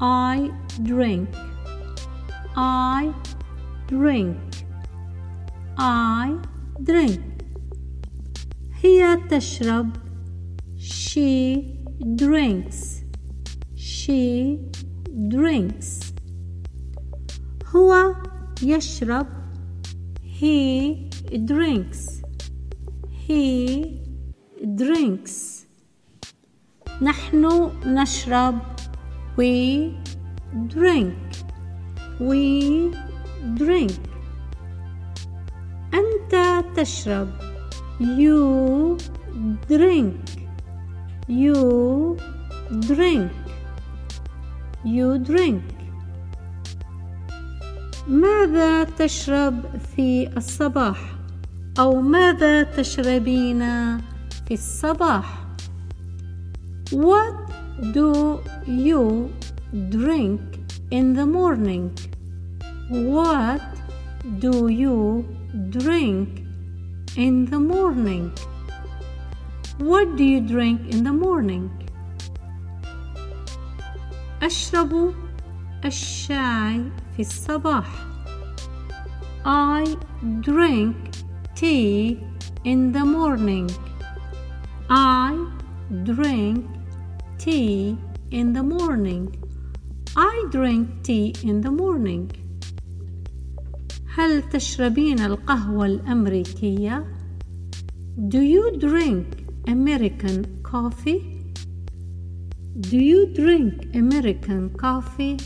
[0.00, 0.50] I
[0.82, 1.28] drink
[2.56, 3.12] I
[3.88, 4.36] drink
[5.78, 6.38] I
[6.82, 7.20] drink
[8.82, 9.96] هي تشرب
[10.76, 11.64] She
[12.16, 13.04] drinks
[13.76, 14.58] She
[15.28, 16.12] drinks
[17.66, 18.14] هو
[18.62, 19.26] يشرب
[20.40, 22.22] He drinks
[23.28, 23.84] He
[24.76, 25.64] drinks
[27.02, 28.58] نحن نشرب
[29.39, 29.95] We
[30.67, 31.15] drink.
[32.19, 32.91] We
[33.55, 33.99] drink.
[35.93, 37.29] أنت تشرب.
[37.99, 38.97] You
[39.69, 40.15] drink.
[41.29, 42.17] You
[42.87, 43.31] drink.
[44.83, 45.63] You drink.
[48.07, 49.63] ماذا تشرب
[49.95, 50.97] في الصباح؟
[51.79, 53.59] أو ماذا تشربين
[54.47, 55.45] في الصباح؟
[56.91, 57.49] What
[57.92, 59.32] do you
[59.90, 60.40] drink
[60.90, 61.96] in the morning?
[62.90, 63.62] What
[64.38, 65.26] do you
[65.70, 66.28] drink
[67.16, 68.32] in the morning?
[69.78, 71.70] What do you drink in the morning?
[74.42, 75.14] أشرب
[75.84, 77.86] الشاي في الصباح.
[79.44, 79.96] I
[80.40, 80.96] drink
[81.54, 82.18] tea
[82.64, 83.70] in the morning.
[84.90, 85.46] I
[86.04, 86.66] drink
[87.39, 87.97] tea
[88.31, 89.25] in the morning.
[90.15, 92.31] I drink tea in the morning.
[94.15, 97.05] هل تشربين القهوة الأمريكية؟
[98.17, 99.25] Do you drink
[99.67, 101.39] American coffee?
[102.79, 105.37] Do you drink American coffee?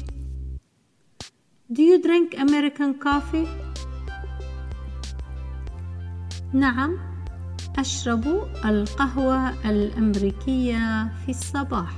[1.71, 3.47] Do you drink American coffee?
[6.53, 7.12] نعم
[7.77, 8.23] أشرب
[8.65, 11.91] القهوة الأمريكية في الصباح.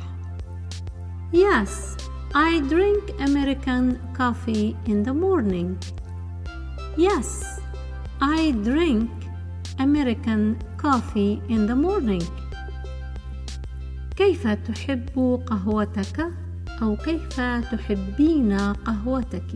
[1.34, 1.98] Yes,
[2.34, 5.78] I drink American coffee in the morning.
[6.98, 7.60] Yes,
[8.22, 9.10] I drink
[9.80, 12.24] American coffee in the morning.
[14.16, 16.32] كيف تحب قهوتك
[16.82, 19.48] أو كيف تحبين قهوتك؟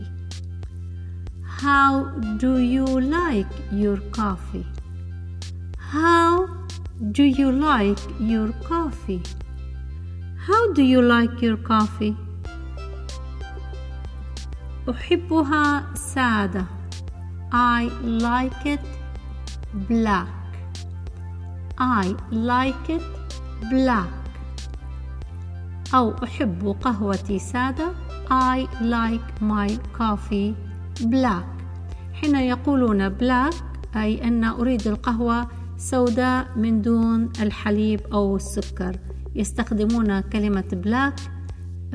[1.62, 2.04] How
[2.38, 4.79] do you like your coffee?
[5.90, 6.46] How
[7.10, 9.22] do you like your coffee?
[10.46, 12.14] How do you like your coffee?
[14.88, 16.64] أحبها سادة.
[17.52, 18.80] I like it
[19.88, 20.28] black.
[21.78, 23.02] I like it
[23.70, 24.30] black.
[25.94, 27.92] أو أحب قهوتي سادة
[28.30, 30.54] I like my coffee
[31.00, 31.64] black
[32.12, 33.54] حين يقولون black
[33.96, 38.96] أي أن أريد القهوة سوداء من دون الحليب أو السكر
[39.34, 41.20] يستخدمون كلمة black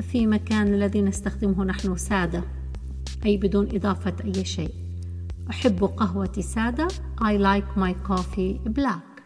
[0.02, 2.42] في مكان الذي نستخدمه نحن سادة
[3.24, 4.70] أي بدون إضافة أي شيء
[5.50, 6.88] أحب قهوتي سادة
[7.20, 9.22] I like my coffee black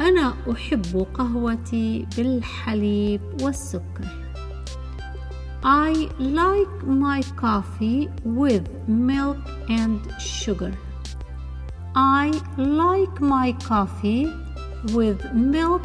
[0.00, 4.22] أنا أحب قهوتي بالحليب والسكر.
[5.64, 9.38] I like my coffee with milk
[9.68, 10.91] and sugar.
[11.95, 14.33] I like my coffee
[14.93, 15.83] with milk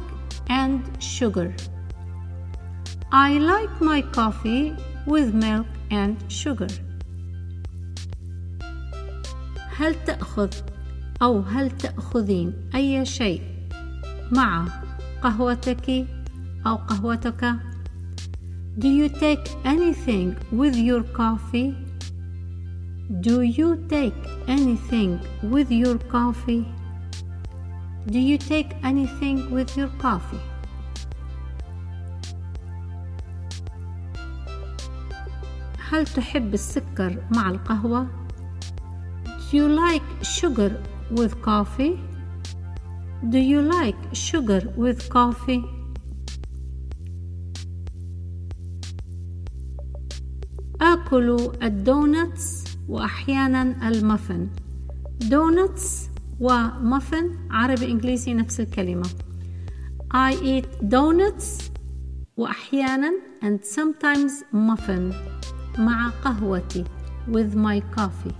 [0.48, 1.54] and sugar.
[3.10, 4.74] I like my coffee
[5.06, 6.68] with milk and sugar.
[9.76, 10.50] هل تأخذ
[11.22, 13.42] أو هل تأخذين أي شيء
[14.32, 14.66] مع
[15.22, 16.06] قهوتك
[16.66, 17.54] أو قهوتك
[18.78, 21.75] Do you take anything with your coffee?
[23.20, 24.14] Do you take
[24.49, 26.64] anything with your coffee?
[28.06, 30.40] Do you take anything with your coffee?
[35.78, 38.06] هل تحب السكر مع القهوة؟
[39.26, 40.72] Do you like sugar
[41.10, 42.00] with coffee?
[43.31, 45.62] Do you like sugar with coffee?
[50.81, 54.50] آكل الدونتس وأحيانا المافن
[55.21, 56.09] Donuts
[56.39, 59.10] و muffin عربي إنجليزي نفس الكلمة.
[60.13, 61.72] I eat donuts
[62.38, 63.12] وأحيانا
[63.42, 65.13] and sometimes muffin
[65.78, 66.84] مع قهوتي
[67.31, 68.36] with my coffee.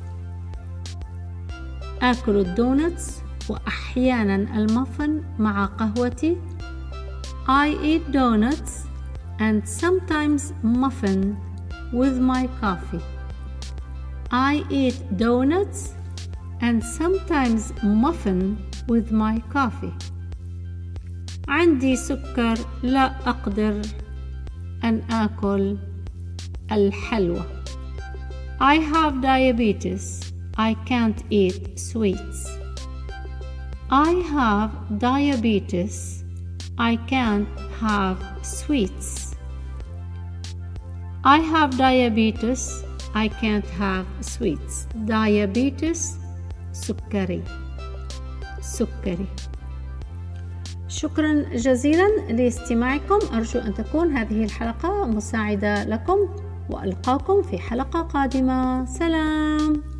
[2.02, 6.38] آكل ال donuts وأحيانا المفن مع قهوتي.
[7.48, 8.88] I eat donuts
[9.40, 11.38] and sometimes muffin
[11.94, 13.17] with my coffee.
[14.31, 15.94] I eat donuts
[16.61, 18.56] and sometimes muffin
[18.88, 19.93] with my coffee
[21.49, 23.82] عندي سكر لا أقدر
[24.85, 25.76] أن آكل
[26.73, 27.44] الحلوى
[28.61, 32.59] I have diabetes I can't eat sweets
[33.91, 36.25] I have diabetes
[36.79, 37.49] I can't
[37.81, 39.35] have sweets
[41.25, 42.85] I have diabetes
[43.15, 44.88] I can't have sweets.
[45.06, 46.00] Diabetes
[46.71, 47.44] سكري
[48.62, 49.27] سكري
[50.88, 53.19] شكرا جزيلا لاستماعكم.
[53.33, 56.18] أرجو أن تكون هذه الحلقة مساعدة لكم
[56.69, 58.86] وألقاكم في حلقة قادمة.
[58.86, 59.97] سلام.